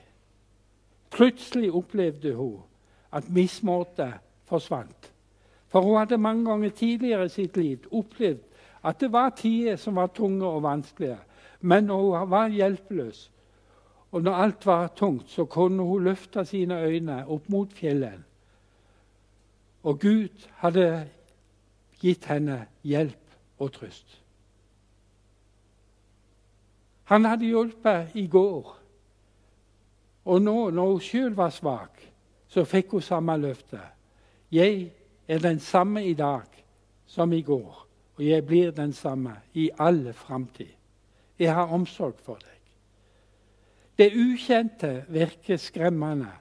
Plutselig 1.11 1.71
opplevde 1.73 2.35
hun 2.35 2.61
at 3.11 3.29
mismåte 3.29 4.13
forsvant. 4.45 5.11
For 5.67 5.81
hun 5.81 5.97
hadde 5.97 6.17
mange 6.17 6.45
ganger 6.45 6.69
tidligere 6.69 7.25
i 7.25 7.29
sitt 7.29 7.57
liv 7.57 7.77
opplevd 7.91 8.39
at 8.83 8.99
det 8.99 9.11
var 9.11 9.29
tider 9.29 9.75
som 9.75 9.95
var 9.95 10.07
tunge 10.07 10.45
og 10.45 10.63
vanskelige. 10.63 11.17
Men 11.61 11.89
hun 11.89 12.29
var 12.29 12.47
hjelpeløs, 12.47 13.30
og 14.11 14.21
når 14.21 14.33
alt 14.33 14.65
var 14.65 14.87
tungt, 14.87 15.29
så 15.29 15.45
kunne 15.45 15.83
hun 15.83 16.03
løfte 16.03 16.45
sine 16.45 16.81
øyne 16.83 17.27
opp 17.27 17.49
mot 17.49 17.73
fjellet. 17.73 18.19
Og 19.83 19.99
Gud 19.99 20.47
hadde 20.61 21.07
gitt 22.01 22.25
henne 22.25 22.65
hjelp 22.83 23.37
og 23.59 23.71
trøst. 23.73 24.21
Han 27.03 27.25
hadde 27.25 27.45
hjulpet 27.45 28.15
i 28.15 28.27
går. 28.27 28.77
Og 30.25 30.41
nå, 30.41 30.69
når 30.69 30.91
hun 30.91 31.01
sjøl 31.01 31.35
var 31.35 31.49
svak, 31.49 32.03
så 32.47 32.63
fikk 32.67 32.91
hun 32.91 33.01
samme 33.01 33.37
løfte. 33.37 33.79
Jeg 34.51 34.91
er 35.27 35.39
den 35.39 35.59
samme 35.59 36.05
i 36.05 36.13
dag 36.13 36.47
som 37.05 37.33
i 37.33 37.41
går, 37.41 37.87
og 38.15 38.25
jeg 38.25 38.45
blir 38.45 38.71
den 38.71 38.93
samme 38.93 39.35
i 39.53 39.69
alle 39.79 40.13
framtid. 40.13 40.71
Jeg 41.39 41.53
har 41.55 41.73
omsorg 41.73 42.15
for 42.23 42.35
deg. 42.35 42.60
Det 43.97 44.11
ukjente 44.15 45.05
virker 45.09 45.57
skremmende 45.57 46.31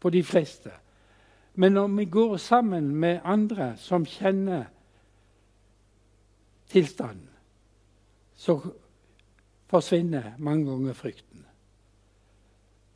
på 0.00 0.10
de 0.10 0.22
fleste. 0.22 0.70
Men 1.54 1.72
når 1.72 1.86
vi 1.86 2.04
går 2.04 2.36
sammen 2.36 2.94
med 2.96 3.20
andre 3.24 3.72
som 3.76 4.06
kjenner 4.06 4.64
tilstanden, 6.68 7.28
så 8.34 8.60
forsvinner 9.66 10.36
mange 10.38 10.70
ganger 10.70 10.92
frykten. 10.92 11.44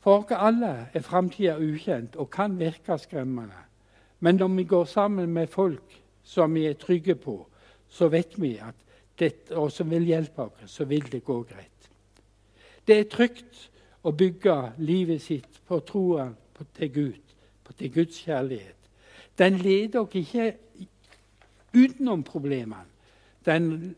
For 0.03 0.19
oss 0.19 0.35
alle 0.35 0.89
er 0.95 1.03
framtida 1.03 1.57
ukjent 1.59 2.17
og 2.17 2.31
kan 2.31 2.59
virke 2.59 2.99
skremmende. 2.99 3.59
Men 4.21 4.37
når 4.37 4.49
vi 4.49 4.65
går 4.65 4.85
sammen 4.85 5.33
med 5.33 5.47
folk 5.47 6.03
som 6.23 6.55
vi 6.55 6.67
er 6.67 6.79
trygge 6.79 7.15
på, 7.15 7.47
så 7.89 8.09
vet 8.09 8.41
vi 8.41 8.57
at 8.59 8.75
dette, 9.19 9.57
og 9.57 9.73
som 9.73 9.91
vil 9.91 10.07
hjelpe 10.07 10.43
oss, 10.43 10.71
så 10.71 10.85
vil 10.85 11.13
det 11.13 11.25
gå 11.25 11.43
greit. 11.43 11.91
Det 12.87 12.99
er 12.99 13.11
trygt 13.11 13.71
å 14.03 14.11
bygge 14.11 14.57
livet 14.79 15.23
sitt 15.23 15.61
på 15.69 15.81
troa 15.87 16.29
til 16.75 16.93
Gud, 16.93 17.21
til 17.79 17.93
Guds 17.93 18.19
kjærlighet. 18.25 18.77
Den 19.39 19.57
leder 19.59 20.05
dere 20.05 20.21
ikke 20.21 20.57
utenom 21.75 22.23
problemene. 22.23 22.85
Den 23.47 23.97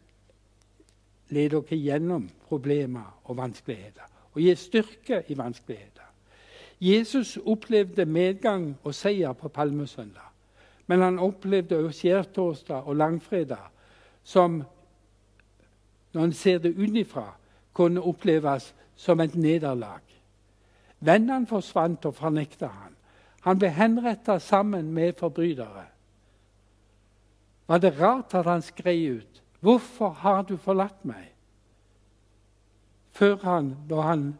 leder 1.28 1.60
dere 1.60 1.80
gjennom 1.80 2.28
problemer 2.48 3.18
og 3.24 3.36
vanskeligheter 3.36 4.10
og 4.34 4.40
gir 4.42 4.54
styrke 4.58 5.22
i 5.28 5.36
vanskeligheter. 5.38 6.02
Jesus 6.80 7.36
opplevde 7.36 8.04
medgang 8.04 8.74
og 8.84 8.94
seier 8.94 9.32
på 9.32 9.48
palmesøndag. 9.48 10.30
Men 10.86 11.00
han 11.00 11.18
opplevde 11.18 11.78
også 11.78 11.98
skjærtorsdag 11.98 12.86
og 12.86 12.96
langfredag, 12.96 13.70
som 14.24 14.62
når 16.12 16.24
en 16.24 16.32
ser 16.32 16.58
det 16.58 16.74
utenfra, 16.76 17.34
kunne 17.72 18.02
oppleves 18.02 18.74
som 18.96 19.20
et 19.20 19.34
nederlag. 19.34 20.02
Vennene 21.00 21.46
forsvant 21.46 22.04
og 22.06 22.14
fornekta 22.14 22.66
han. 22.66 22.94
Han 23.44 23.58
ble 23.58 23.68
henrettet 23.76 24.42
sammen 24.42 24.92
med 24.92 25.18
forbrytere. 25.18 25.84
Var 27.66 27.78
det 27.78 28.00
rart 28.00 28.34
at 28.34 28.44
han 28.44 28.62
skrei 28.62 29.10
ut 29.10 29.42
'Hvorfor 29.60 30.08
har 30.08 30.42
du 30.42 30.56
forlatt 30.56 31.04
meg?' 31.04 31.32
Før 33.10 33.36
han, 33.36 33.76
da 33.90 34.00
han 34.00 34.38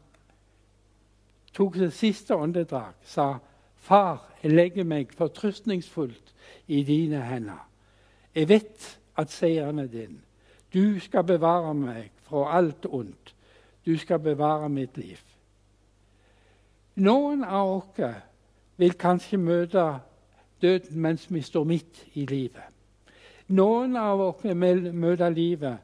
tok 1.53 1.75
det 1.75 1.93
siste 1.93 2.37
åndedrag, 2.37 2.93
sa 3.03 3.39
'Far, 3.77 4.31
jeg 4.43 4.53
legger 4.53 4.85
meg 4.85 5.13
fortrøstningsfullt 5.13 6.35
i 6.67 6.83
dine 6.83 7.23
hender.' 7.23 7.69
'Jeg 8.35 8.49
vet 8.49 9.01
at 9.17 9.31
seieren 9.31 9.79
er 9.79 9.87
din. 9.87 10.21
Du 10.75 11.01
skal 11.01 11.25
bevare 11.25 11.75
meg 11.75 12.11
fra 12.23 12.57
alt 12.59 12.87
ondt. 12.87 13.35
Du 13.87 13.97
skal 13.99 14.19
bevare 14.19 14.69
mitt 14.69 14.97
liv.' 14.97 15.25
Noen 16.95 17.45
av 17.45 17.71
oss 17.77 18.01
vil 18.77 18.93
kanskje 18.95 19.39
møte 19.39 19.83
døden 20.63 21.01
mens 21.01 21.27
vi 21.31 21.43
står 21.43 21.65
midt 21.65 22.05
i 22.15 22.27
livet. 22.27 22.71
Noen 23.49 23.97
av 23.97 24.21
oss 24.21 24.45
vil 24.45 24.93
møte 24.95 25.31
livet 25.31 25.83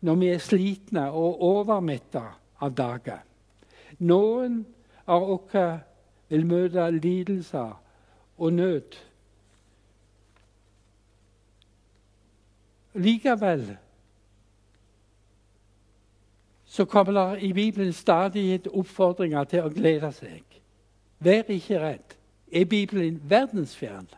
når 0.00 0.14
vi 0.20 0.28
er 0.30 0.38
slitne 0.38 1.08
og 1.10 1.42
overmetta 1.42 2.22
av 2.62 2.74
dager. 2.78 3.24
Noen 3.98 4.62
av 5.06 5.26
oss 5.34 5.56
vil 6.28 6.46
møte 6.46 6.90
lidelser 6.90 7.74
og 8.38 8.52
nød. 8.52 8.96
Likevel 12.94 13.66
så 16.76 16.84
kommer 16.84 17.12
det 17.12 17.42
i 17.42 17.52
Bibelen 17.52 17.92
stadig 17.92 18.60
oppfordringer 18.68 19.44
til 19.48 19.64
å 19.64 19.72
glede 19.72 20.10
seg. 20.12 20.42
Vær 21.24 21.48
ikke 21.48 21.78
redd. 21.80 22.16
Er 22.52 22.68
Bibelen 22.68 23.16
verdensfjern? 23.24 24.10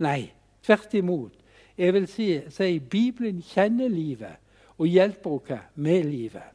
Nei, 0.00 0.32
tvert 0.64 0.94
imot. 0.96 1.34
Jeg 1.76 1.92
vil 1.92 2.06
si, 2.08 2.28
si 2.48 2.78
Bibelen 2.80 3.42
kjenner 3.44 3.92
livet 3.92 4.40
og 4.78 4.88
hjelper 4.88 5.36
oss 5.36 5.52
med 5.74 6.08
livet. 6.08 6.48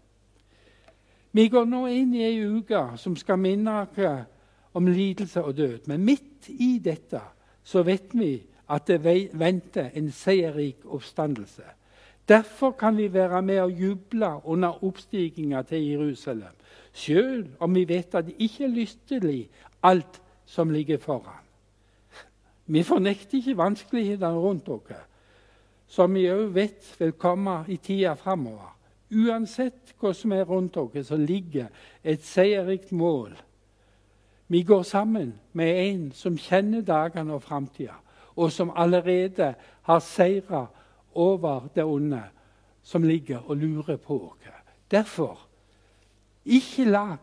Vi 1.31 1.47
går 1.53 1.69
nå 1.69 1.85
inn 1.85 2.17
i 2.17 2.25
ei 2.25 2.41
uke 2.41 2.81
som 2.97 3.15
skal 3.15 3.37
minne 3.37 3.83
oss 3.83 4.25
om 4.73 4.89
lidelse 4.89 5.43
og 5.43 5.57
død. 5.57 5.85
Men 5.85 6.05
midt 6.05 6.49
i 6.49 6.79
dette 6.81 7.21
så 7.63 7.85
vet 7.85 8.09
vi 8.17 8.39
at 8.73 8.89
det 8.89 9.03
venter 9.37 9.93
en 9.93 10.09
seierrik 10.11 10.81
oppstandelse. 10.85 11.77
Derfor 12.27 12.71
kan 12.71 12.97
vi 12.97 13.13
være 13.13 13.41
med 13.41 13.59
og 13.59 13.71
juble 13.71 14.31
under 14.43 14.83
oppstiginga 14.83 15.61
til 15.61 15.85
Jerusalem, 15.87 16.55
sjøl 16.93 17.47
om 17.59 17.75
vi 17.75 17.87
vet 17.87 18.15
at 18.15 18.25
det 18.25 18.35
ikke 18.37 18.63
er 18.63 18.73
lystelig 18.73 19.49
alt 19.83 20.21
som 20.45 20.69
ligger 20.69 20.97
foran. 20.97 21.43
Vi 22.65 22.83
fornekter 22.83 23.37
ikke 23.37 23.57
vanskelighetene 23.57 24.35
rundt 24.35 24.69
oss, 24.69 24.91
som 25.87 26.13
vi 26.13 26.25
òg 26.27 26.49
vet 26.55 26.95
vil 26.99 27.13
komme 27.15 27.61
i 27.67 27.77
tida 27.77 28.13
framover. 28.19 28.73
Uansett 29.15 29.93
hva 29.99 30.11
som 30.13 30.33
er 30.35 30.43
rundt 30.43 30.75
oss, 30.77 31.07
så 31.07 31.15
ligger 31.15 31.69
et 32.03 32.23
seierrikt 32.23 32.91
mål. 32.91 33.37
Vi 34.47 34.63
går 34.63 34.83
sammen 34.83 35.33
med 35.53 35.79
en 35.85 36.11
som 36.11 36.37
kjenner 36.37 36.81
dagene 36.81 37.33
og 37.33 37.43
framtida, 37.43 37.95
og 38.35 38.51
som 38.51 38.71
allerede 38.75 39.53
har 39.81 39.99
seira 39.99 40.65
over 41.17 41.67
det 41.75 41.83
onde 41.83 42.23
som 42.83 43.03
ligger 43.03 43.49
og 43.49 43.57
lurer 43.57 43.97
på 43.97 44.19
oss. 44.29 44.53
Derfor 44.91 45.47
ikke 46.45 46.85
la 46.87 47.17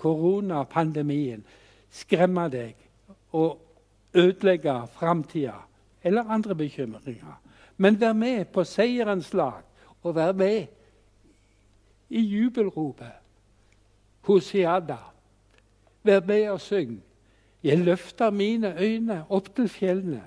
koronapandemien 0.00 1.44
skremme 1.92 2.46
deg 2.48 2.78
og 3.36 3.60
ødelegge 4.14 4.78
framtida 4.94 5.58
eller 6.02 6.30
andre 6.30 6.54
bekymringer. 6.54 7.40
Men 7.76 8.00
vær 8.00 8.12
med 8.12 8.44
på 8.44 8.64
seierens 8.64 9.32
lag 9.34 9.62
og 10.02 10.14
vær 10.14 10.32
med 10.32 10.66
i 12.08 12.20
jubelropet. 12.20 13.20
Hosiada. 14.22 14.96
Vær 16.02 16.20
med 16.26 16.50
og 16.50 16.60
syng. 16.60 17.02
Jeg 17.62 17.78
løfter 17.78 18.30
mine 18.30 18.74
øyne 18.80 19.24
opp 19.30 19.54
til 19.56 19.68
fjellene. 19.68 20.22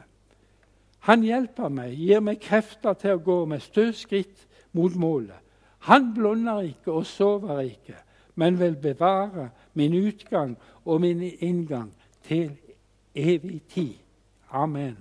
Han 1.06 1.24
hjelper 1.24 1.70
meg, 1.70 1.94
gir 2.02 2.22
meg 2.24 2.42
krefter 2.42 2.98
til 2.98 3.18
å 3.18 3.24
gå 3.24 3.38
med 3.50 3.62
stø 3.62 3.92
skritt 3.94 4.46
mot 4.74 4.94
målet. 4.98 5.38
Han 5.86 6.14
blunder 6.16 6.66
ikke 6.66 6.96
og 6.98 7.06
sover 7.06 7.62
ikke, 7.62 7.98
men 8.36 8.58
vil 8.60 8.78
bevare 8.82 9.52
min 9.78 9.94
utgang 9.94 10.56
og 10.84 11.04
min 11.06 11.22
inngang 11.22 11.92
til 12.26 12.56
evig 13.14 13.62
tid. 13.70 13.94
Amen. 14.50 14.98